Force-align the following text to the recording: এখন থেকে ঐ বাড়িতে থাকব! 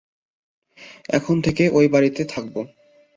এখন 1.09 1.35
থেকে 1.41 1.63
ঐ 1.69 1.81
বাড়িতে 1.87 2.21
থাকব! 2.25 2.55